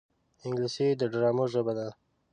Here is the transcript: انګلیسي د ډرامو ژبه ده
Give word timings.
انګلیسي 0.45 0.87
د 0.99 1.01
ډرامو 1.13 1.45
ژبه 1.53 1.73
ده 1.77 1.87